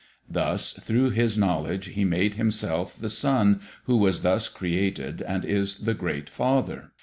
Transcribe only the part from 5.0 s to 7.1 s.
and is the great Father.